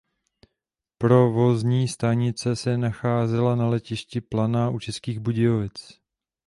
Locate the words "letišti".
3.67-4.21